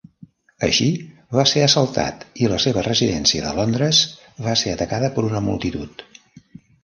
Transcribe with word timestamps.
Així, 0.67 0.85
va 1.39 1.43
ser 1.49 1.61
assaltat 1.65 2.23
i 2.45 2.47
la 2.53 2.57
seva 2.63 2.85
residència 2.87 3.45
de 3.47 3.53
Londres 3.59 4.01
va 4.47 4.57
ser 4.63 4.75
atacada 4.77 5.11
per 5.19 5.27
una 5.31 5.43
multitud. 5.51 6.05